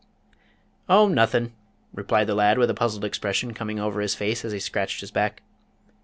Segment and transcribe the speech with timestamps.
[0.89, 1.53] "Oh, nothin',"
[1.93, 5.11] replied the lad with a puzzled expression coming over his face as he scratched his
[5.11, 5.43] back.